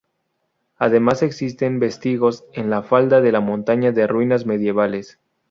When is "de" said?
3.21-3.31, 3.91-4.07